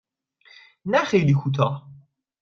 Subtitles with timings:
[0.85, 1.89] نه خیلی کوتاه.